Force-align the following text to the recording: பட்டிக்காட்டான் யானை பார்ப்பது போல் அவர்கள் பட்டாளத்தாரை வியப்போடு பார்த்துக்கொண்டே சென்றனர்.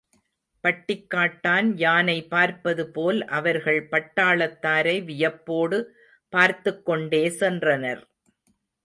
பட்டிக்காட்டான் 0.63 1.67
யானை 1.75 2.15
பார்ப்பது 2.23 2.83
போல் 2.91 3.19
அவர்கள் 3.29 3.81
பட்டாளத்தாரை 3.91 4.95
வியப்போடு 5.05 5.79
பார்த்துக்கொண்டே 6.33 7.23
சென்றனர். 7.39 8.01